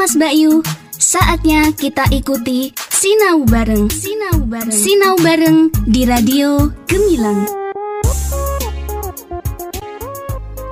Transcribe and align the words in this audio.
Kamas 0.00 0.16
Bayu, 0.16 0.64
saatnya 0.96 1.76
kita 1.76 2.08
ikuti 2.08 2.72
Sinau 2.88 3.44
Bareng. 3.44 3.84
Sinau 3.92 4.48
Bareng. 4.48 4.72
Sinau 4.72 5.12
Bareng 5.20 5.68
di 5.84 6.08
Radio 6.08 6.72
Gemilang. 6.88 7.44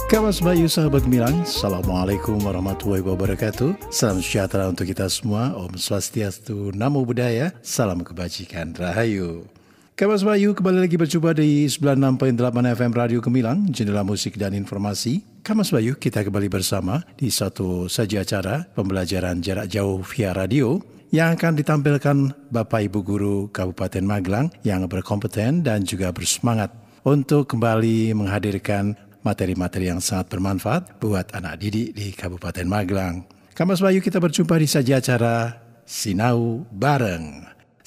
Kamas 0.08 0.40
Bayu 0.40 0.64
sahabat 0.64 1.04
Gemilang, 1.04 1.44
Assalamualaikum 1.44 2.40
warahmatullahi 2.40 3.04
wabarakatuh 3.04 3.92
Salam 3.92 4.24
sejahtera 4.24 4.64
untuk 4.64 4.88
kita 4.88 5.04
semua 5.12 5.52
Om 5.52 5.76
Swastiastu, 5.76 6.72
Namo 6.72 7.04
Buddhaya 7.04 7.52
Salam 7.60 8.00
kebajikan, 8.00 8.72
Rahayu 8.72 9.44
Kamas 9.92 10.24
Bayu 10.24 10.56
kembali 10.56 10.88
lagi 10.88 10.96
berjumpa 10.96 11.36
di 11.36 11.68
96.8 11.68 12.32
FM 12.48 12.92
Radio 12.96 13.20
Gemilang 13.20 13.68
Jendela 13.68 14.00
musik 14.00 14.40
dan 14.40 14.56
informasi 14.56 15.20
Kamas 15.48 15.72
Bayu 15.72 15.96
kita 15.96 16.28
kembali 16.28 16.52
bersama 16.52 17.00
di 17.16 17.32
satu 17.32 17.88
saja 17.88 18.20
acara 18.20 18.68
Pembelajaran 18.76 19.40
jarak 19.40 19.72
jauh 19.72 20.04
via 20.04 20.36
radio 20.36 20.76
yang 21.08 21.40
akan 21.40 21.56
ditampilkan 21.56 22.36
Bapak 22.52 22.92
Ibu 22.92 23.00
Guru 23.00 23.36
Kabupaten 23.48 24.04
Magelang 24.04 24.52
yang 24.60 24.84
berkompeten 24.84 25.64
dan 25.64 25.88
juga 25.88 26.12
bersemangat 26.12 26.68
untuk 27.00 27.48
kembali 27.48 28.12
menghadirkan 28.12 28.92
materi-materi 29.24 29.88
yang 29.88 30.04
sangat 30.04 30.36
bermanfaat 30.36 31.00
buat 31.00 31.32
anak 31.32 31.64
didik 31.64 31.96
di 31.96 32.12
Kabupaten 32.12 32.68
Magelang. 32.68 33.24
Kamas 33.56 33.80
Bayu 33.80 34.04
kita 34.04 34.20
berjumpa 34.20 34.52
di 34.60 34.68
saja 34.68 35.00
acara 35.00 35.64
Sinau 35.88 36.68
Bareng. 36.68 37.57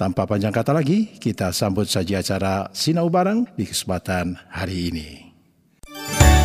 tanpa 0.00 0.24
panjang 0.24 0.48
kata 0.48 0.72
lagi, 0.72 1.12
kita 1.20 1.52
sambut 1.52 1.84
saja 1.84 2.24
acara 2.24 2.72
Sinau 2.72 3.12
Bareng 3.12 3.44
di 3.52 3.68
kesempatan 3.68 4.40
hari 4.48 4.88
ini. 4.88 5.08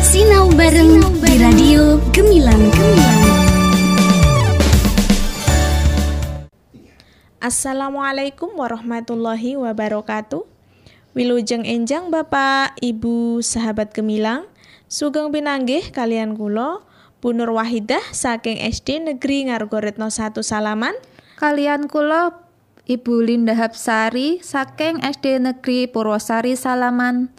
Sinau 0.04 0.52
Bareng 0.52 1.00
di 1.24 1.32
Radio 1.40 1.96
Gemilang. 2.12 2.60
Gemilang. 2.68 3.24
Assalamualaikum 7.40 8.52
warahmatullahi 8.60 9.56
wabarakatuh. 9.56 10.44
Wilujeng 11.16 11.64
enjang 11.64 12.12
Bapak, 12.12 12.76
Ibu, 12.84 13.40
sahabat 13.40 13.96
Gemilang, 13.96 14.44
sugeng 14.84 15.32
pinanggih 15.32 15.88
kalian 15.96 16.36
kula, 16.36 16.84
Bu 17.24 17.32
Nur 17.32 17.56
Wahidah 17.56 18.04
saking 18.12 18.60
SD 18.60 19.00
Negeri 19.00 19.48
Ngargoretno 19.48 20.12
1 20.12 20.44
Salaman. 20.44 20.92
Kalian 21.40 21.88
kula 21.88 22.45
Ibu 22.86 23.18
Linda 23.18 23.50
Hapsari 23.58 24.38
saking 24.46 25.02
SD 25.02 25.42
Negeri 25.42 25.90
Purwosari 25.90 26.54
Salaman. 26.54 27.34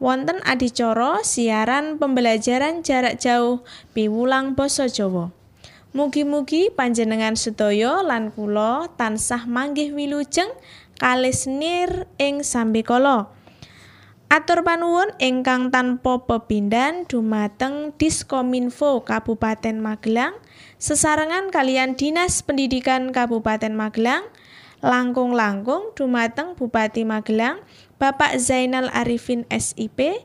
Wonten 0.00 0.40
adicara 0.48 1.20
siaran 1.20 2.00
pembelajaran 2.00 2.80
jarak 2.80 3.20
jauh 3.20 3.60
piwulang 3.92 4.56
basa 4.56 4.88
Jawa. 4.88 5.28
Mugi-mugi 5.92 6.72
panjenengan 6.72 7.36
sedaya 7.36 8.00
lan 8.00 8.32
kula 8.32 8.88
tansah 8.96 9.44
manggih 9.44 9.92
wilujeng 9.92 10.48
kalih 10.96 11.36
senir 11.36 12.08
ing 12.16 12.40
sambekala. 12.40 13.28
Atur 14.32 14.64
panuwun 14.64 15.12
ingkang 15.20 15.68
tanpa 15.68 16.24
pepindhan 16.24 17.04
dumateng 17.04 17.92
Diskominfo 18.00 19.04
Kabupaten 19.04 19.84
Magelang 19.84 20.32
sesarengan 20.80 21.52
kalian 21.52 21.92
Dinas 21.92 22.40
Pendidikan 22.40 23.12
Kabupaten 23.12 23.76
Magelang 23.76 24.24
langkung-langkung 24.84 25.92
dumateng 25.96 26.56
Bupati 26.56 27.04
Magelang 27.08 27.60
Bapak 27.96 28.36
Zainal 28.36 28.92
Arifin 28.92 29.48
SIP 29.48 30.24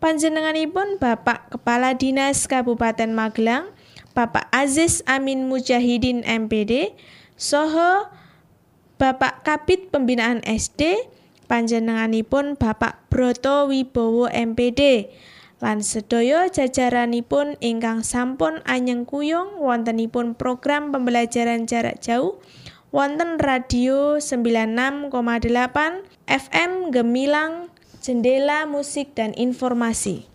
panjenenganipun 0.00 0.96
Bapak 0.96 1.52
Kepala 1.52 1.92
Dinas 1.92 2.48
Kabupaten 2.48 3.12
Magelang 3.12 3.68
Bapak 4.10 4.50
Aziz 4.50 5.06
Amin 5.06 5.46
Mujahidin 5.46 6.26
MPD, 6.26 6.98
Soho 7.38 8.10
Bapak 8.98 9.46
Kabit 9.46 9.94
Pembinaan 9.94 10.42
SD, 10.42 11.08
panjenenganipun 11.46 12.58
Bapak 12.58 13.06
Broto 13.06 13.70
Wibowo 13.70 14.26
MPD, 14.28 15.08
lan 15.62 15.80
sedaya 15.80 16.50
jajaranipun 16.50 17.54
ingkang 17.62 18.02
sampun 18.02 18.60
anyeng 18.66 19.06
kuyung 19.06 19.62
wontenipun 19.62 20.34
program 20.34 20.90
pembelajaran 20.90 21.70
jarak 21.70 22.02
jauh 22.02 22.42
wonten 22.90 23.38
radio 23.38 24.18
96,8 24.18 25.14
FM 26.26 26.90
Gemilang 26.90 27.70
Jendela 28.02 28.66
Musik 28.66 29.14
dan 29.14 29.30
Informasi. 29.38 30.26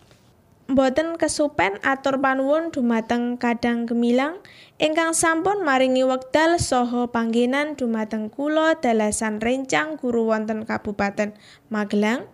Mboten 0.64 1.20
kesupen 1.20 1.76
atur 1.84 2.16
panuwun 2.16 2.72
dumateng 2.72 3.36
Kadang 3.36 3.84
Gemilang 3.84 4.40
ingkang 4.80 5.12
sampun 5.12 5.68
maringi 5.68 6.02
wekdal 6.08 6.56
saha 6.56 7.06
panggenan 7.12 7.76
dumateng 7.76 8.32
kula 8.32 8.80
dalasan 8.80 9.36
rencang 9.38 10.00
guru 10.00 10.32
wonten 10.32 10.64
Kabupaten 10.64 11.36
Magelang 11.68 12.24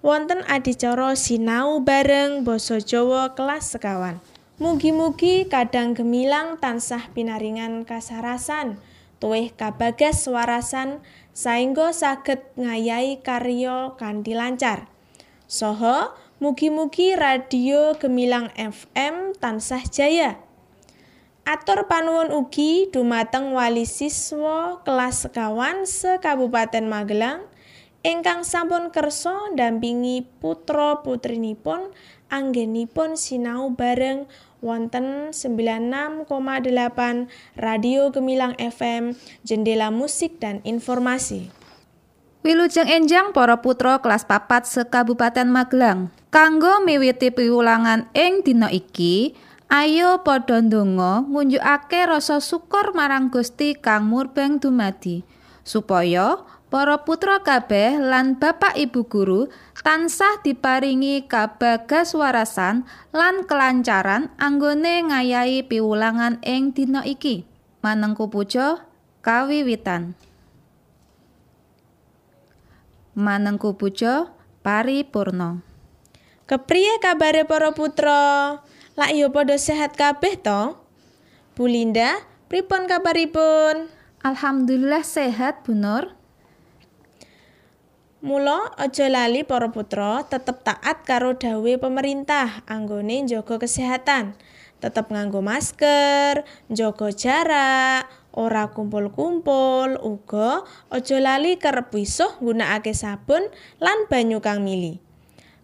wonten 0.00 0.40
adicara 0.48 1.12
sinau 1.20 1.84
bareng 1.84 2.48
basa 2.48 2.80
Jawa 2.80 3.36
kelas 3.36 3.76
sekawan. 3.76 4.24
Mugi-mugi 4.56 5.44
Kadang 5.52 5.92
Gemilang 5.92 6.56
tansah 6.56 7.12
pinaringan 7.12 7.84
kasarasan 7.84 8.80
tuwih 9.18 9.52
kabagas 9.52 10.24
warasan 10.28 11.00
saengga 11.32 11.92
saged 11.92 12.44
ngayahi 12.56 13.20
karya 13.20 13.96
kanthi 13.96 14.36
lancar. 14.36 14.88
Soho 15.46 16.12
Mugi-mugi 16.36 17.16
radio 17.16 17.96
Gemilang 17.96 18.52
FM 18.60 19.32
tansah 19.40 19.80
jaya. 19.88 20.36
Atur 21.48 21.88
panuwun 21.88 22.28
ugi 22.28 22.92
dumateng 22.92 23.56
wali 23.56 23.88
siswa 23.88 24.84
kelas 24.84 25.24
sekawan 25.24 25.88
sekabupaten 25.88 26.92
Magelang 26.92 27.48
ingkang 28.04 28.44
sampun 28.44 28.92
kersa 28.92 29.48
ndampingi 29.56 30.28
putra 30.44 31.00
putrinipun 31.00 31.88
anggenipun 32.28 33.16
sinau 33.16 33.72
bareng 33.72 34.28
wonten 34.64 35.32
96,8 35.32 36.28
Radio 37.60 38.08
Gemilang 38.12 38.54
FM 38.56 39.16
Jendela 39.44 39.92
Musik 39.92 40.40
dan 40.40 40.64
Informasi. 40.64 41.52
Wilujeng 42.46 42.86
enjang 42.86 43.34
para 43.34 43.58
putra 43.58 43.98
kelas 43.98 44.22
papat 44.22 44.70
sekabupaten 44.70 45.50
Magelang. 45.50 46.14
Kanggo 46.30 46.78
miwiti 46.86 47.34
piwulangan 47.34 48.06
ing 48.14 48.46
dina 48.46 48.70
iki, 48.70 49.34
ayo 49.66 50.22
padha 50.22 50.62
ndonga 50.62 51.26
ngunjukake 51.26 52.06
rasa 52.06 52.38
syukur 52.38 52.94
marang 52.94 53.34
Gusti 53.34 53.74
kang 53.74 54.06
murbeng 54.06 54.62
dumadi, 54.62 55.26
supaya 55.66 56.38
para 56.66 57.06
putra 57.06 57.40
kabeh 57.46 58.02
lan 58.02 58.36
bapak 58.36 58.74
ibu 58.74 59.06
guru 59.06 59.46
tansah 59.86 60.42
diparingi 60.42 61.22
kabagas 61.30 62.10
warasan 62.10 62.82
lan 63.14 63.46
kelancaran 63.46 64.34
anggone 64.34 65.06
ngayahi 65.06 65.62
piwulangan 65.62 66.42
ing 66.42 66.74
dina 66.74 67.06
iki. 67.06 67.46
Manengku 67.86 68.26
puja 68.26 68.82
kawiwitan. 69.22 70.18
Manengku 73.14 73.78
puja 73.78 74.34
paripurna. 74.66 75.62
Kepriye 76.50 76.98
kabare 76.98 77.46
para 77.46 77.70
putra? 77.70 78.58
Lak 78.98 79.10
yo 79.14 79.30
padha 79.30 79.54
sehat 79.54 79.94
kabeh 79.94 80.34
to? 80.42 80.74
Bu 81.54 81.70
Linda, 81.70 82.22
pripun 82.50 82.90
kabaripun? 82.90 83.86
Alhamdulillah 84.26 85.06
sehat, 85.06 85.62
Bu 85.62 85.78
Nur. 85.78 86.16
Mula 88.24 88.72
aja 88.80 89.12
lali 89.12 89.44
para 89.44 89.68
putra 89.68 90.24
tetep 90.24 90.64
taat 90.64 91.04
karo 91.04 91.36
dawe 91.36 91.72
pemerintah 91.76 92.64
anggone 92.64 93.28
njaga 93.28 93.60
kesehatan. 93.60 94.32
Tetep 94.80 95.12
nganggo 95.12 95.44
masker, 95.44 96.48
njaga 96.72 97.12
jarak, 97.12 98.08
ora 98.32 98.72
kumpul-kumpul, 98.72 100.00
uga 100.00 100.64
aja 100.88 101.16
lali 101.20 101.60
kerep 101.60 101.92
wisuh 101.92 102.40
nggunakake 102.40 102.96
sabun 102.96 103.52
lan 103.84 104.08
banyu 104.08 104.40
kang 104.40 104.64
mili. 104.64 104.96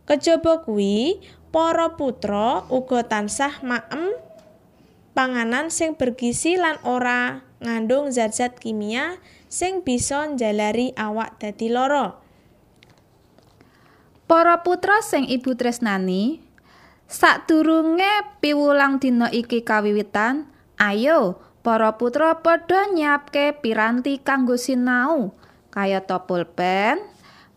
Kejaba 0.04 0.60
kuwi, 0.60 1.25
para 1.56 1.96
putra 1.96 2.69
uga 2.69 3.00
tansah 3.08 3.64
maem 3.64 4.12
panganan 5.16 5.72
sing 5.72 5.96
bergizi 5.96 6.60
lan 6.60 6.76
ora 6.84 7.49
ngandung 7.64 8.12
zat-zat 8.12 8.60
kimia 8.60 9.16
sing 9.49 9.81
bisa 9.81 10.28
njalari 10.28 10.93
awak 11.00 11.40
dadi 11.40 11.72
lara. 11.72 12.22
Para 14.32 14.64
putra 14.64 15.05
sing 15.05 15.29
ibu 15.29 15.52
tresnani, 15.52 16.40
sadurunge 17.05 18.40
piwulang 18.40 18.96
dina 18.96 19.29
iki 19.29 19.61
kawiwitan, 19.61 20.49
ayo 20.81 21.37
para 21.61 22.00
putra 22.00 22.40
padha 22.40 22.88
nyiapke 22.88 23.61
piranti 23.61 24.17
kanggo 24.25 24.56
sinau, 24.56 25.37
kayata 25.69 26.25
pulpen, 26.25 27.05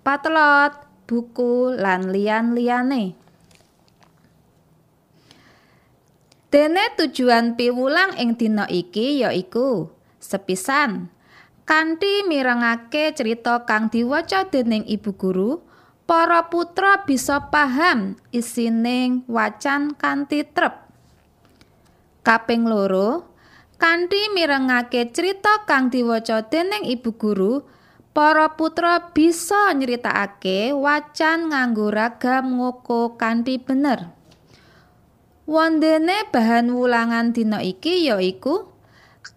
patelot, 0.03 0.75
buku 1.07 1.79
lan 1.79 2.11
liyan-liyane. 2.11 3.15
Dene 6.51 6.85
tujuan 6.99 7.55
piwulang 7.55 8.19
ing 8.19 8.35
dina 8.35 8.67
iki 8.67 9.23
yaiku 9.23 9.95
sepisan 10.19 11.07
kanthi 11.63 12.27
mirengake 12.27 13.15
cerita 13.15 13.63
kang 13.63 13.87
diwaca 13.87 14.51
dening 14.51 14.83
ibu 14.91 15.15
guru 15.15 15.64
para 16.05 16.53
putra 16.53 17.01
bisa 17.05 17.49
paham 17.49 18.13
isining 18.29 19.25
wacan 19.25 19.97
kanthi 19.97 20.45
trep. 20.45 20.85
Kaping 22.21 22.65
loro 22.69 23.25
kanthi 23.81 24.29
mirengake 24.33 25.09
cerita 25.09 25.65
kang 25.65 25.89
diwaca 25.89 26.45
dening 26.45 26.85
ibu 26.85 27.13
guru 27.17 27.65
para 28.13 28.53
putra 28.53 29.11
bisa 29.11 29.73
nyeritakake 29.73 30.71
wacan 30.73 31.49
nganggo 31.49 31.89
ragam 31.89 32.61
ngoko 32.61 33.17
kanthi 33.17 33.57
bener. 33.57 34.13
Wondene 35.45 36.25
bahan 36.33 36.73
wulangan 36.73 37.29
dina 37.29 37.61
iki 37.61 38.09
yaiku 38.09 38.74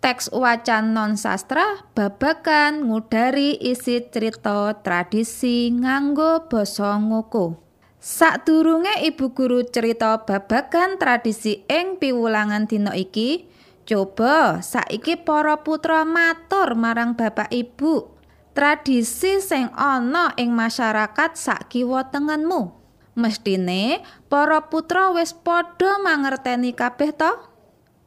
teks 0.05 0.29
wacan 0.35 0.93
non 0.93 1.17
sastra 1.17 1.88
babagan 1.96 2.85
ngudari 2.85 3.56
isi 3.56 4.05
cerita 4.12 4.76
tradisi 4.85 5.73
nganggo 5.73 6.49
basa 6.52 7.00
ngoko. 7.00 7.56
Sadurunge 7.99 9.02
ibu 9.02 9.32
guru 9.35 9.67
cerita 9.67 10.23
babagan 10.23 11.00
tradisi 11.00 11.67
ing 11.67 11.99
piwulangan 11.99 12.69
dina 12.70 12.94
iki, 12.94 13.49
coba 13.88 14.61
saiki 14.62 15.19
para 15.19 15.64
putra 15.64 16.05
matur 16.05 16.79
marang 16.79 17.19
bapak 17.19 17.50
ibu 17.50 18.19
tradisi 18.58 19.38
sing 19.38 19.70
ana 19.79 20.34
ing 20.34 20.50
masyarakat 20.50 21.38
sakiwa 21.38 22.11
tengenmu. 22.11 22.75
Mestine 23.14 24.02
para 24.26 24.67
putra 24.67 25.14
wis 25.14 25.31
padha 25.31 26.02
mangerteni 26.02 26.75
kabeh 26.75 27.14
to? 27.14 27.38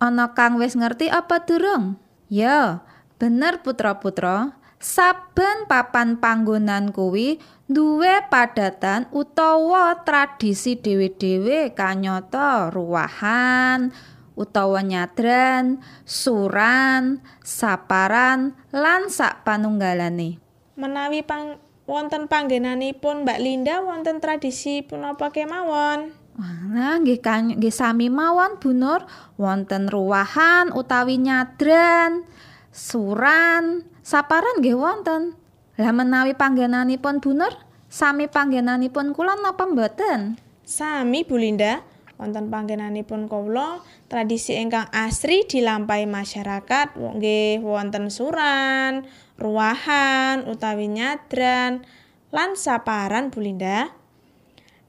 Ana 0.01 0.33
kang 0.33 0.57
wis 0.57 0.73
ngerti 0.73 1.13
apa 1.13 1.45
durung? 1.45 2.01
Ya, 2.25 2.81
bener 3.21 3.61
putra-putra. 3.61 4.57
Saben 4.81 5.69
papan 5.69 6.17
panggonan 6.17 6.89
kuwi 6.89 7.37
duwe 7.69 8.25
padatan 8.33 9.05
utawa 9.13 10.01
tradisi 10.01 10.73
dhewe-dhewe 10.73 11.77
kanyata 11.77 12.73
ruwahan 12.73 13.93
utawa 14.33 14.81
nyadran, 14.81 15.85
suran, 16.01 17.21
saparan 17.45 18.57
lan 18.73 19.05
sak 19.05 19.45
panunggalane. 19.45 20.41
Menawi 20.81 21.21
pang 21.21 21.61
wonten 21.85 22.25
panggenanipun 22.25 23.21
Mbak 23.21 23.37
Linda 23.37 23.85
wonten 23.85 24.17
tradisi 24.17 24.81
punapa 24.81 25.29
kemawon? 25.29 26.20
Nah, 26.41 26.97
nggih 26.97 27.21
nggih 27.61 27.73
sami 27.73 28.09
mawon 28.09 28.57
Bu 28.57 28.73
Nur, 28.73 29.05
wonten 29.37 29.85
ruwahan 29.85 30.73
utawi 30.73 31.21
nyadran, 31.21 32.25
suran, 32.73 33.85
saparan 34.01 34.57
nggih 34.57 34.73
wonten. 34.73 35.37
Lah 35.77 35.93
menawi 35.93 36.33
panggenanipun 36.33 37.21
Bu 37.21 37.37
Nur, 37.37 37.53
sami 37.87 38.25
panggenanipun 38.25 39.13
kula 39.13 39.37
napa 39.37 39.69
mboten? 39.69 40.41
Sami 40.65 41.21
Bu 41.21 41.37
Linda, 41.37 41.85
wonten 42.17 42.49
panggenanipun 42.49 43.29
kula 43.29 43.81
tradisi 44.09 44.57
ingkang 44.57 44.89
asri 44.89 45.45
dilampahi 45.45 46.09
masyarakat 46.09 46.97
nggih 46.97 47.61
wonten 47.61 48.09
suran, 48.09 49.05
ruwahan 49.37 50.49
utawi 50.49 50.89
nyadran 50.89 51.85
lan 52.33 52.57
saparan 52.57 53.29
Bu 53.29 53.45
Linda. 53.45 53.93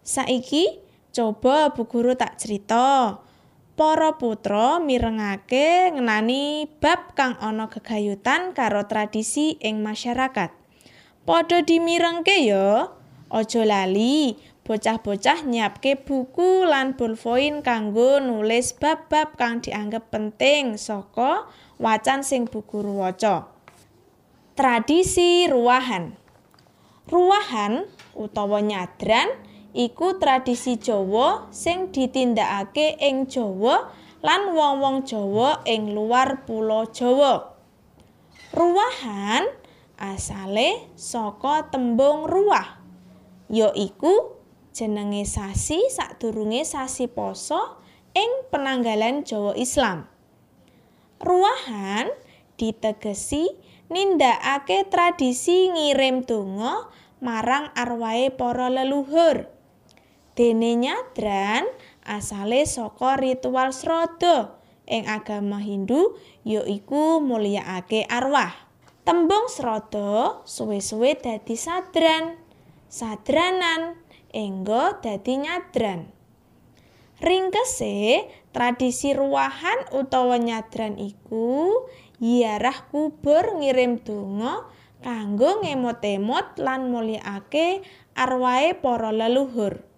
Saiki 0.03 0.82
Coba 1.13 1.77
Bu 1.77 1.85
Guru 1.85 2.17
tak 2.17 2.41
cerita. 2.41 3.21
Para 3.77 4.17
putra 4.17 4.81
mirengake 4.81 5.93
ngenani 5.93 6.65
bab 6.81 7.13
kang 7.13 7.37
ana 7.37 7.69
gegayutan 7.69 8.57
karo 8.57 8.89
tradisi 8.89 9.61
ing 9.61 9.85
masyarakat. 9.85 10.49
Padha 11.29 11.61
dimirengke 11.61 12.49
ya. 12.49 12.89
Aja 13.33 13.65
lali, 13.65 14.37
bocah-bocah 14.65 15.49
nyiapke 15.49 16.01
buku 16.01 16.69
lan 16.69 16.97
pulpoin 17.01 17.65
kanggo 17.65 18.21
nulis 18.21 18.77
bab-bab 18.77 19.41
kang 19.41 19.65
dianggep 19.65 20.13
penting 20.13 20.77
saka 20.77 21.49
wacan 21.81 22.25
sing 22.25 22.49
Bu 22.49 22.65
Guru 22.65 23.05
waca. 23.05 23.53
Tradisi 24.53 25.49
ruwahan. 25.49 26.17
Ruwahan 27.09 27.89
utawa 28.17 28.61
nyadran 28.61 29.33
iku 29.73 30.21
tradisi 30.21 30.77
Jawa 30.77 31.49
sing 31.49 31.89
ditindakake 31.93 33.01
ing 33.01 33.25
Jawa 33.25 33.89
lan 34.21 34.53
wong-wong 34.53 35.09
Jawa 35.09 35.65
ing 35.65 35.97
luar 35.97 36.45
pulo 36.45 36.89
Jawa. 36.93 37.57
Ruwahan 38.53 39.49
asale 39.97 40.93
saka 40.93 41.73
tembung 41.73 42.29
ruwah, 42.29 42.85
ya 43.49 43.73
iku 43.73 44.37
jenenge 44.77 45.25
sasi 45.25 45.81
sadurunge 45.89 46.65
sasi 46.69 47.09
poso 47.09 47.81
ing 48.13 48.29
penanggalan 48.53 49.25
Jawa 49.25 49.57
Islam. 49.57 50.05
Ruwahan 51.17 52.13
ditegesi 52.61 53.49
nindakake 53.89 54.85
tradisi 54.93 55.73
ngirim 55.73 56.29
donga 56.29 56.93
marang 57.25 57.73
arwahe 57.73 58.29
para 58.35 58.69
leluhur. 58.69 59.49
Dene 60.33 60.81
nyadran 60.81 61.69
asale 62.09 62.65
saka 62.65 63.21
ritual 63.21 63.77
srada 63.77 64.57
ing 64.89 65.05
agama 65.05 65.61
Hindu 65.61 66.17
yaiku 66.41 67.21
mulyakake 67.21 68.09
arwah. 68.09 68.57
Tembung 69.05 69.51
srada 69.53 70.41
suwe-suwe 70.49 71.19
dadi 71.19 71.59
sadran, 71.59 72.39
sadranan, 72.89 73.99
enggo 74.33 74.97
dadi 75.05 75.43
nyadran. 75.43 76.09
Ringkese 77.21 78.25
tradisi 78.57 79.13
ruwahan 79.13 79.91
utawa 79.93 80.41
nyadran 80.41 80.97
iku 80.97 81.71
yiarah 82.23 82.89
kubur 82.89 83.61
ngirim 83.61 84.01
donga 84.01 84.65
kanggo 85.05 85.61
ngemot-emot 85.61 86.57
lan 86.63 86.89
mulyakake 86.89 87.85
arwahe 88.17 88.79
para 88.79 89.13
leluhur. 89.13 89.92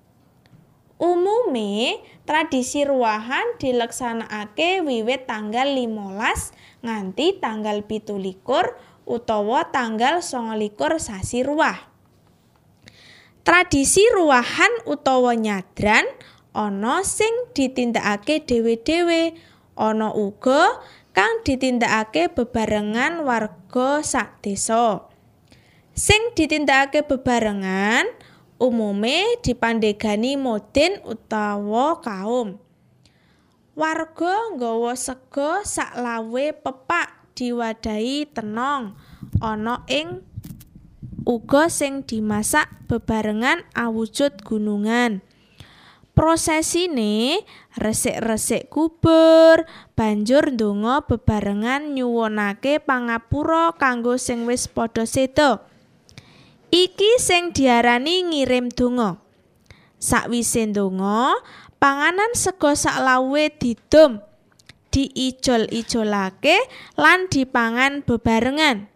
Umume 1.05 2.01
tradisi 2.25 2.81
ruwahan 2.89 3.61
dileksanakake 3.61 4.81
wiwit 4.81 5.29
tanggal 5.29 5.77
15 5.77 6.81
nganti 6.81 7.45
tanggal 7.45 7.85
17 7.85 8.41
utawa 9.05 9.69
tanggal 9.69 10.25
29 10.25 10.81
sasi 10.97 11.45
ruwah. 11.45 11.93
Tradisi 13.45 14.01
ruwahan 14.17 14.73
utawa 14.89 15.37
nyadran 15.37 16.09
ana 16.57 17.05
sing 17.05 17.53
ditindakake 17.53 18.41
dhewe-dhewe, 18.49 19.37
ana 19.77 20.09
uga 20.09 20.81
kang 21.13 21.45
ditindakake 21.45 22.33
bebarengan 22.33 23.29
warga 23.29 24.01
sak 24.01 24.41
desa. 24.41 25.05
Sing 25.93 26.33
ditindakake 26.33 27.05
bebarengan 27.05 28.09
umume 28.59 29.39
dipandegani 29.43 30.39
modin 30.39 31.03
utawa 31.05 31.99
kaum. 32.01 32.59
Warga 33.75 34.55
nggawa 34.55 34.95
sega 34.95 35.67
saklawe 35.67 36.55
pepak 36.55 37.35
diwadahi 37.35 38.31
tenong 38.31 38.95
ana 39.43 39.83
ing 39.91 40.23
uga 41.27 41.67
sing 41.67 42.07
dimasak 42.07 42.71
bebarengan 42.87 43.67
awujud 43.75 44.39
gunungan. 44.47 45.27
Prosesine 46.15 47.43
resik-resik 47.75 48.71
kubur, 48.71 49.67
banjur 49.99 50.55
ndonga 50.55 51.03
bebarengan 51.11 51.99
nyuwunake 51.99 52.79
pangapura 52.79 53.75
kanggo 53.75 54.15
sing 54.15 54.47
wis 54.47 54.71
padha 54.71 55.11
seda. 55.11 55.67
Iki 56.75 57.23
sing 57.23 57.55
diarani 57.55 58.27
ngirim 58.35 58.67
donga. 58.75 59.23
Sakwise 60.03 60.67
ndonga, 60.67 61.39
panganan 61.79 62.35
sega 62.35 62.75
saklawe 62.75 63.47
didum. 63.63 64.19
diijol-ijolake 64.95 66.55
lan 66.95 67.27
dipangan 67.27 68.07
bebarengan. 68.07 68.87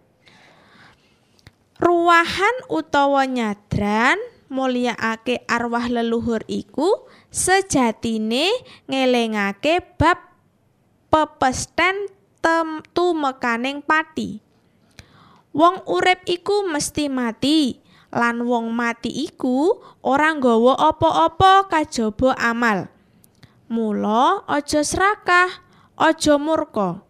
Ruwahan 1.82 2.56
utawa 2.70 3.26
nyadran 3.26 4.18
mulyakake 4.46 5.42
arwah 5.50 5.90
leluhur 5.90 6.46
iku 6.46 7.06
sejatine 7.34 8.50
ngelingake 8.86 9.82
bab 9.98 10.22
pepesten 11.10 12.06
tumekaning 12.94 13.82
pati. 13.82 14.47
Wong 15.56 15.80
urip 15.88 16.28
iku 16.28 16.68
mesti 16.68 17.08
mati, 17.08 17.80
lan 18.12 18.44
wong 18.44 18.72
mati 18.72 19.08
iku 19.24 19.80
ora 20.04 20.32
nggawa 20.36 20.76
apa-apa 20.76 21.68
kajaba 21.72 22.36
amal. 22.36 22.88
Mula 23.68 24.48
aja 24.48 24.80
serakah, 24.80 25.64
aja 25.96 26.34
murka. 26.40 27.04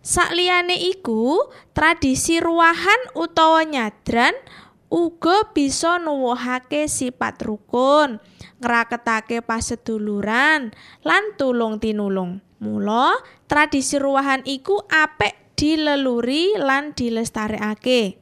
Sakliyane 0.00 0.78
iku, 0.94 1.50
tradisi 1.74 2.38
ruwahan 2.38 3.12
utawa 3.18 3.66
nyadran 3.66 4.32
uga 4.86 5.50
bisa 5.50 5.98
nuwuhake 5.98 6.86
sifat 6.86 7.42
rukun, 7.42 8.22
ngraketake 8.62 9.42
paseduluran, 9.42 10.70
lan 11.02 11.24
tulung 11.34 11.82
tinulung. 11.82 12.38
Mula, 12.62 13.18
tradisi 13.50 14.00
ruwahan 14.00 14.46
iku 14.46 14.80
apik 14.88 15.45
dileluri 15.56 16.54
lan 16.60 16.92
dilestarekake. 16.92 18.20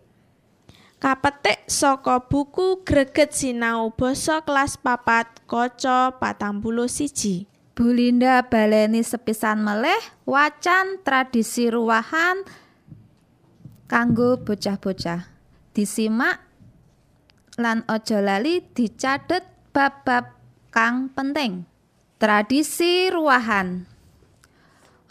Kapetik 1.03 1.69
saka 1.69 2.25
buku 2.25 2.81
Greget 2.81 3.37
Sinau 3.37 3.93
Basa 3.93 4.41
kelas 4.41 4.81
papat 4.81 5.45
kaca 5.45 6.17
patang 6.17 6.65
puluh 6.65 6.89
siji. 6.89 7.45
Bulinda 7.75 8.41
baleni 8.47 9.03
sepisan 9.05 9.61
meleh 9.61 9.99
wacan 10.25 11.03
tradisi 11.03 11.69
ruwahan 11.69 12.41
kanggo 13.91 14.41
bocah-bocah. 14.41 15.29
Disimak 15.75 16.39
lan 17.59 17.85
aja 17.91 18.23
lali 18.23 18.63
dicatet 18.63 19.45
bab-bab 19.75 20.39
kang 20.71 21.11
penting. 21.13 21.67
Tradisi 22.17 23.11
ruwahan. 23.11 23.91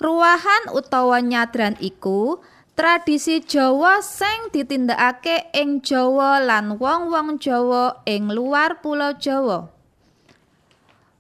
Ruwahan 0.03 0.75
utawa 0.75 1.24
nyadran 1.24 1.79
iku 1.79 2.43
tradisi 2.75 3.39
Jawa 3.39 4.03
sing 4.03 4.51
ditindakake 4.51 5.48
ing 5.55 5.79
Jawa 5.79 6.43
lan 6.43 6.75
wong-wong 6.75 7.39
Jawa 7.39 8.03
ing 8.03 8.27
luar 8.27 8.83
Pulau 8.83 9.15
Jawa. 9.15 9.72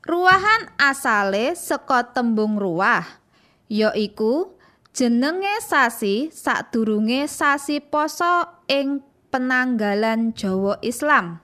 Ruwahan 0.03 0.67
asale 0.75 1.55
saka 1.55 2.11
tembung 2.11 2.59
ruwah, 2.59 3.23
yaiku 3.71 4.51
jenenge 4.91 5.63
sasi 5.63 6.27
sadurunge 6.27 7.23
sasi 7.31 7.79
poso 7.79 8.67
ing 8.67 8.99
penanggalan 9.31 10.35
Jawa 10.35 10.75
Islam. 10.83 11.39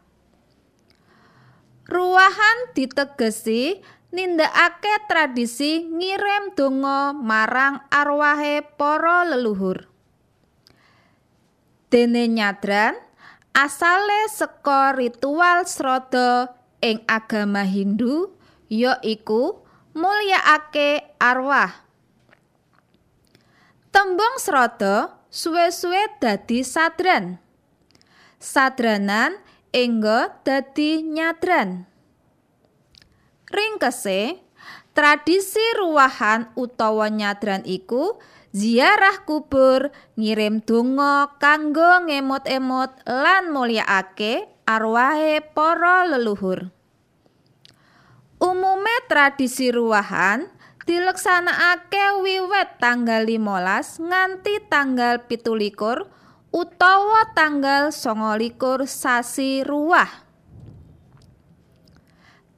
Ruwahan 1.87 2.75
ditegesi 2.75 3.79
nindakake 4.09 5.05
tradisi 5.05 5.85
ngirim 5.85 6.57
donga 6.57 7.13
marang 7.13 7.81
arwahe 7.93 8.65
para 8.77 9.25
leluhur. 9.25 9.85
Dene 11.89 12.29
nyadran 12.29 12.97
asale 13.53 14.29
saka 14.29 14.93
ritual 14.93 15.65
srada 15.65 16.53
ing 16.85 17.01
agama 17.09 17.65
Hindu 17.65 18.33
yaiku 18.69 19.65
mulyakake 19.97 21.17
arwah. 21.17 21.73
Tembung 23.89 24.37
srada 24.37 25.17
suwe-suwe 25.33 26.21
dadi 26.21 26.61
sadran. 26.61 27.41
Sadranan 28.37 29.41
engga 29.73 30.37
dadi 30.45 31.01
nyadran. 31.01 31.88
Ringkese, 33.49 34.37
tradisi 34.93 35.65
ruwahan 35.81 36.53
utawa 36.53 37.09
nyadran 37.09 37.65
iku 37.65 38.21
ziarah 38.53 39.25
kubur, 39.25 39.89
ngirim 40.13 40.61
donga 40.61 41.33
kanggo 41.41 42.05
ngemot-emot 42.05 43.09
lan 43.09 43.49
mulyakake 43.49 44.45
arwahe 44.69 45.41
para 45.41 46.05
leluhur. 46.05 46.69
Umume 48.37 48.95
tradisi 49.09 49.73
ruwahan 49.73 50.45
dileksanakake 50.85 52.21
wiwit 52.21 52.77
tanggal 52.77 53.25
15 53.25 54.05
nganti 54.05 54.53
tanggal 54.69 55.25
17 55.25 56.05
utawa 56.53 57.21
tanggal 57.33 57.89
29 57.89 58.85
sasi 58.85 59.65
ruwah. 59.65 60.28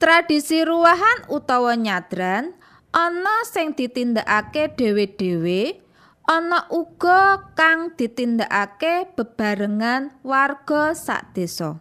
Tradisi 0.02 0.66
ruwahan 0.66 1.30
utawa 1.30 1.78
nyadran 1.78 2.58
ana 2.90 3.46
sing 3.46 3.78
ditindakake 3.78 4.74
dhewe-dhewe, 4.74 5.78
ana 6.26 6.66
uga 6.74 7.54
kang 7.54 7.94
ditindakake 7.94 9.14
bebarengan 9.14 10.10
warga 10.26 10.98
sak 10.98 11.38
desa. 11.38 11.78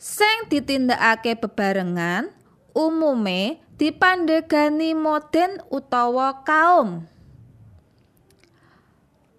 sing 0.00 0.48
ditindakake 0.48 1.36
bebarengan 1.36 2.32
umume 2.72 3.60
dipandegani 3.76 4.96
moden 4.96 5.60
utawa 5.68 6.40
kaum 6.40 7.04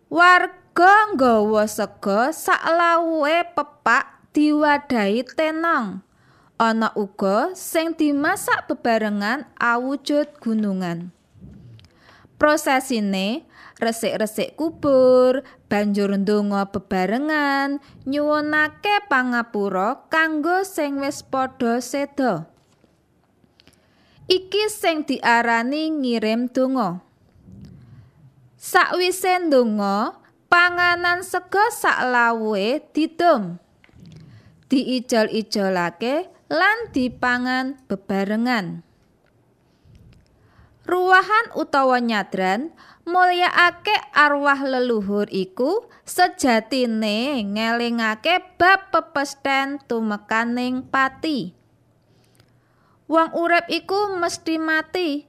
warga 0.06 0.94
nggawa 1.18 1.66
sega 1.66 2.30
saklawuhe 2.30 3.42
pepak 3.58 4.22
diwadahi 4.38 5.26
tenang 5.34 6.06
ana 6.62 6.94
uga 6.94 7.58
sing 7.58 7.98
dimasak 7.98 8.70
bebarengan 8.70 9.50
awujud 9.58 10.30
gunungan 10.38 11.10
prosesine 12.38 13.50
resik-resik 13.82 14.54
kubur, 14.54 15.42
banjur 15.66 16.14
ndonga 16.14 16.70
bebarengan, 16.70 17.82
nyuwunake 18.06 19.10
pangapura 19.10 20.06
kanggo 20.14 20.62
sing 20.62 21.02
wis 21.02 21.26
padha 21.26 21.82
seda. 21.82 22.46
Iki 24.30 24.64
sing 24.70 25.04
diarani 25.04 25.90
ngirim 25.90 26.46
donga. 26.54 27.02
Sakwise 28.62 29.50
ndonga, 29.50 30.22
panganan 30.46 31.26
sega 31.26 31.74
saklawuhe 31.74 32.86
didum. 32.94 33.58
Diijol-ijolake 34.70 36.32
lan 36.52 36.92
dipangan 36.92 37.80
bebarengan. 37.88 38.84
Ruwahan 40.84 41.56
utawa 41.56 42.04
nyadran 42.04 42.76
mulyakake 43.08 43.96
arwah 44.12 44.60
leluhur 44.60 45.32
iku 45.32 45.88
sejatine 46.04 47.40
ngelingake 47.48 48.60
bab 48.60 48.92
pepesten 48.92 49.80
tumekaning 49.88 50.84
pati. 50.84 51.56
Wong 53.08 53.32
urip 53.32 53.72
iku 53.72 54.20
mesti 54.20 54.60
mati 54.60 55.24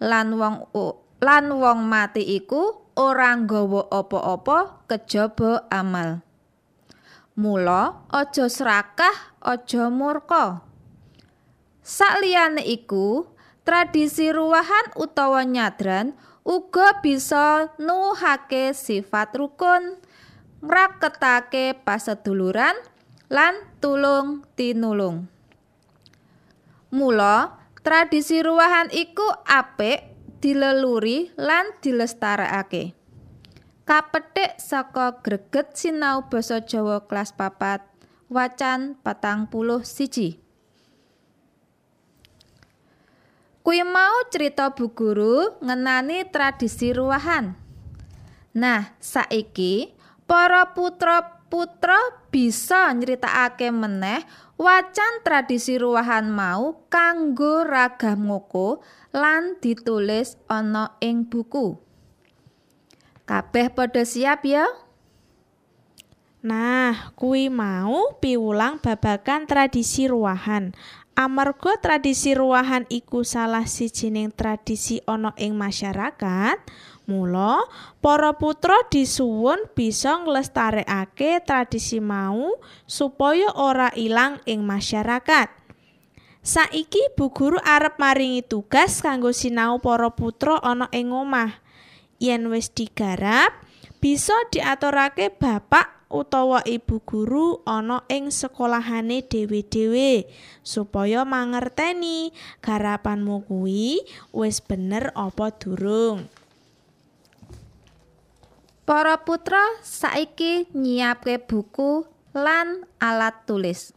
lan 0.00 0.40
wong 0.40 0.72
lan 1.20 1.44
wong 1.52 1.84
mati 1.84 2.24
iku 2.24 2.88
ora 2.96 3.36
nggawa 3.36 3.92
apa-apa 3.92 4.88
kejaba 4.88 5.68
amal. 5.68 6.24
Mula 7.32 8.04
aja 8.12 8.46
serakah, 8.46 9.36
aja 9.40 9.88
murka. 9.88 10.60
Sakliyane 11.80 12.62
iku, 12.62 13.32
tradisi 13.62 14.28
ruwahan 14.30 14.94
utawa 14.98 15.46
nyadran 15.46 16.14
uga 16.42 16.98
bisa 16.98 17.70
nuhake 17.78 18.74
sifat 18.74 19.38
rukun 19.38 20.02
ngraketake 20.62 21.78
paseduluran 21.86 22.74
lan 23.30 23.54
tulung 23.78 24.42
tinulung 24.58 25.30
mula 26.92 27.56
tradisi 27.80 28.44
ruwahan 28.44 28.92
iku 28.92 29.24
apik 29.48 30.12
dileluri 30.42 31.32
lan 31.38 31.70
dilestarekake 31.80 32.92
kapetik 33.82 34.58
saka 34.62 35.18
greget 35.22 35.74
sinau 35.74 36.30
basa 36.30 36.62
Jawa 36.62 37.04
kelas 37.06 37.34
papat 37.34 37.82
wacan 38.30 38.94
patang 39.02 39.50
puluh 39.50 39.82
siji 39.82 40.42
Kuwi 43.62 43.86
mau 43.86 44.26
cerita 44.26 44.74
Bu 44.74 44.90
Guru 44.90 45.62
ngenani 45.62 46.26
tradisi 46.34 46.90
ruwahan. 46.90 47.54
Nah, 48.58 48.98
saiki 48.98 49.94
para 50.26 50.74
putra-putra 50.74 52.26
bisa 52.34 52.90
nyritakake 52.90 53.70
meneh 53.70 54.26
wacan 54.58 55.22
tradisi 55.22 55.78
ruwahan 55.78 56.26
mau 56.26 56.90
kanggo 56.90 57.62
ragam 57.62 58.26
ngoko 58.26 58.82
lan 59.14 59.54
ditulis 59.62 60.34
ana 60.50 60.98
ing 60.98 61.30
buku. 61.30 61.91
Kabeh 63.22 63.70
padha 63.70 64.02
siap 64.02 64.42
ya? 64.42 64.66
Nah, 66.42 67.14
kuwi 67.14 67.46
mau 67.46 68.18
piwulang 68.18 68.82
babagan 68.82 69.46
tradisi 69.46 70.10
ruwahan. 70.10 70.74
Amarga 71.14 71.78
tradisi 71.78 72.34
ruwahan 72.34 72.82
iku 72.90 73.22
salah 73.22 73.62
sijining 73.62 74.34
tradisi 74.34 74.98
ana 75.06 75.30
ing 75.38 75.54
masyarakat, 75.54 76.58
mula 77.06 77.62
para 78.02 78.34
putra 78.34 78.74
disuwun 78.90 79.70
bisa 79.70 80.18
nglestarekake 80.18 81.46
tradisi 81.46 82.02
mau 82.02 82.58
supaya 82.90 83.54
ora 83.54 83.94
ilang 83.94 84.42
ing 84.42 84.66
masyarakat. 84.66 85.46
Saiki 86.42 87.14
Bu 87.14 87.30
Guru 87.30 87.62
arep 87.62 88.02
maringi 88.02 88.42
tugas 88.42 88.98
kanggo 88.98 89.30
sinau 89.30 89.78
para 89.78 90.10
putra 90.10 90.58
ana 90.58 90.90
ing 90.90 91.14
omah. 91.14 91.61
Yen 92.22 92.54
wis 92.54 92.70
digarap, 92.70 93.50
bisa 93.98 94.38
diaturake 94.54 95.34
bapak 95.34 96.06
utawa 96.06 96.62
ibu 96.62 97.02
guru 97.02 97.66
ana 97.66 98.06
ing 98.06 98.30
sekolahane 98.30 99.26
dhewe-dhewe 99.26 100.30
supaya 100.62 101.26
mangerteni 101.26 102.30
garapanmu 102.62 103.42
kuwi 103.48 104.06
wis 104.30 104.62
bener 104.62 105.10
apa 105.18 105.50
durung. 105.50 106.30
Para 108.86 109.18
putra 109.26 109.82
saiki 109.82 110.70
nyiapke 110.78 111.42
buku 111.42 112.06
lan 112.38 112.86
alat 113.02 113.34
tulis. 113.50 113.90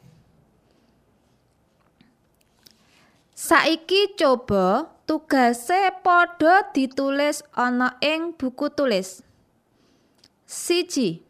Saiki 3.35 4.15
coba 4.15 4.94
tugase 5.05 5.93
padha 6.01 6.65
ditulis 6.73 7.45
ana 7.53 7.97
ing 8.01 8.33
buku 8.33 8.73
tulis. 8.73 9.21
Siji. 10.45 11.21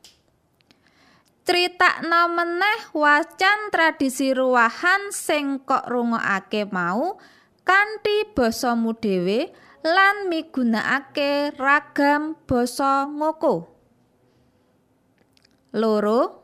Critakno 1.46 2.26
meneh 2.34 2.90
wacan 2.98 3.70
tradisi 3.70 4.34
ruwahan 4.34 5.14
sing 5.14 5.62
kok 5.62 5.86
rungokake 5.86 6.66
mau 6.74 7.22
kanthi 7.62 8.34
basamu 8.34 8.98
dhewe 8.98 9.54
lan 9.86 10.26
migunakake 10.26 11.54
ragam 11.54 12.34
basa 12.50 13.06
ngoko. 13.06 13.70
Loro. 15.78 16.42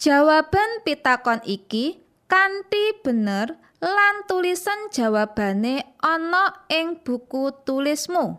Jawaban 0.00 0.84
pitakon 0.84 1.44
iki 1.44 2.05
kanthi 2.26 3.02
bener 3.02 3.58
lan 3.82 4.26
tulisan 4.26 4.90
jawabane 4.90 5.96
ana 6.02 6.66
ing 6.70 7.00
buku 7.02 7.54
tulismu. 7.62 8.38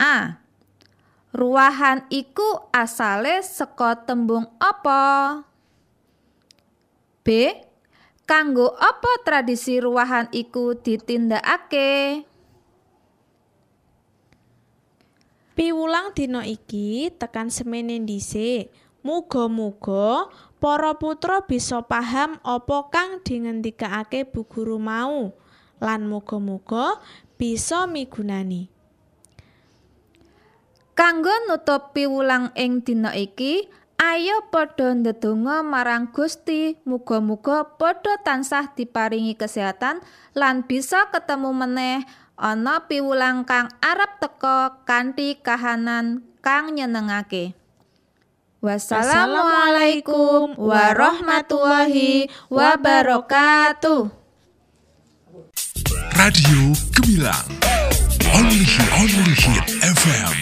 A. 0.00 0.40
Ruwahan 1.30 2.10
iku 2.10 2.66
asale 2.74 3.44
saka 3.46 4.02
tembung 4.02 4.50
apa? 4.58 5.44
B. 7.22 7.54
Kanggo 8.26 8.74
apa 8.78 9.10
tradisi 9.26 9.78
ruwahan 9.82 10.30
iku 10.30 10.78
ditindakake? 10.78 12.24
Piwulang 15.58 16.14
dina 16.14 16.46
iki 16.46 17.10
tekan 17.14 17.50
semene 17.50 18.00
dhisik. 18.06 18.70
Muga-muga 19.04 20.30
para 20.60 20.94
putra 21.00 21.42
bisa 21.48 21.80
paham 21.82 22.36
apa 22.44 22.78
kang 22.92 23.24
dingendikake 23.24 24.28
Bu 24.28 24.44
Guru 24.44 24.76
mau 24.76 25.32
lan 25.80 26.06
muga-muga 26.06 27.00
bisa 27.40 27.88
migunani. 27.88 28.68
Kanggo 30.92 31.32
nutup 31.48 31.96
piwulang 31.96 32.52
ing 32.52 32.84
dina 32.84 33.16
iki, 33.16 33.64
ayo 33.96 34.44
padha 34.52 34.92
ndedonga 34.92 35.64
marang 35.64 36.12
Gusti, 36.12 36.76
muga-muga 36.84 37.64
padha 37.80 38.20
tansah 38.20 38.76
diparingi 38.76 39.32
kesehatan 39.32 40.04
lan 40.36 40.68
bisa 40.68 41.08
ketemu 41.08 41.56
meneh 41.56 42.04
ana 42.36 42.84
piwulang 42.84 43.48
kang 43.48 43.72
arep 43.80 44.20
teka 44.20 44.84
kanthi 44.84 45.40
kahanan 45.40 46.20
kang 46.44 46.76
nyenengake. 46.76 47.59
Wassalamualaikum 48.60 50.52
warahmatullahi 50.60 52.28
wabarakatuh. 52.52 54.12
Radio 56.12 56.60
Gemilang. 56.92 57.48
Only 58.36 58.60
hit, 58.60 58.88
only 59.00 59.32
hit 59.32 59.64
FM. 59.80 60.34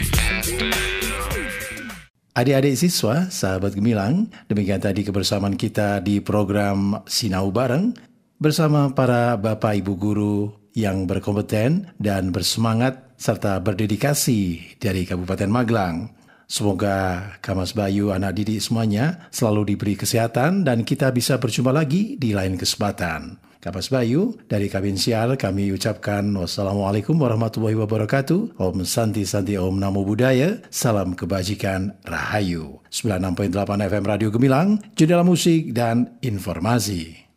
Adik-adik 2.35 2.75
siswa, 2.75 3.31
sahabat 3.31 3.79
gemilang, 3.79 4.27
demikian 4.51 4.83
tadi 4.83 5.07
kebersamaan 5.07 5.55
kita 5.55 6.03
di 6.03 6.19
program 6.19 6.99
Sinau 7.07 7.55
Bareng 7.55 7.95
bersama 8.43 8.91
para 8.99 9.39
Bapak 9.39 9.79
Ibu 9.79 9.95
Guru 9.95 10.51
yang 10.75 11.07
berkompeten 11.07 11.95
dan 12.03 12.35
bersemangat 12.35 13.15
serta 13.15 13.63
berdedikasi 13.63 14.75
dari 14.83 15.07
Kabupaten 15.07 15.47
Magelang. 15.55 16.18
Semoga 16.49 17.37
Kamas 17.45 17.77
Bayu 17.77 18.09
anak 18.09 18.41
didik 18.41 18.65
semuanya 18.65 19.29
selalu 19.29 19.77
diberi 19.77 20.01
kesehatan 20.01 20.65
dan 20.65 20.81
kita 20.81 21.13
bisa 21.13 21.37
berjumpa 21.37 21.77
lagi 21.77 22.17
di 22.17 22.33
lain 22.33 22.57
kesempatan. 22.57 23.37
Kapas 23.61 23.93
Bayu, 23.93 24.39
dari 24.49 24.73
Kabin 24.73 24.97
Sial 24.97 25.37
kami 25.37 25.69
ucapkan 25.77 26.25
wassalamualaikum 26.33 27.21
warahmatullahi 27.21 27.77
wabarakatuh. 27.77 28.57
Om 28.57 28.87
Santi 28.89 29.29
Santi 29.29 29.61
Om 29.61 29.77
Namo 29.77 30.09
Buddhaya. 30.09 30.65
Salam 30.73 31.13
kebajikan 31.13 32.01
Rahayu. 32.07 32.81
96.8 32.89 33.53
FM 33.93 34.05
Radio 34.09 34.33
Gemilang, 34.33 34.81
jendela 34.97 35.27
musik 35.27 35.77
dan 35.77 36.17
informasi. 36.25 37.28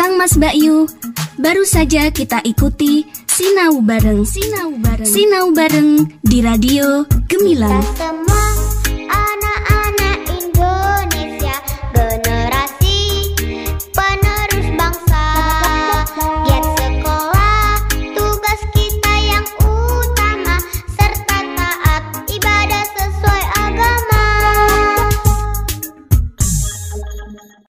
Kang 0.00 0.16
Mas 0.16 0.32
Bayu, 0.32 0.88
baru 1.36 1.60
saja 1.68 2.08
kita 2.08 2.40
ikuti 2.48 3.04
Sinau 3.28 3.84
Bareng. 3.84 4.24
Sinau 4.24 4.72
Bareng. 4.80 5.04
Sinau 5.04 5.52
Bareng 5.52 6.08
di 6.24 6.40
Radio 6.40 7.04
Gemilang. 7.28 7.84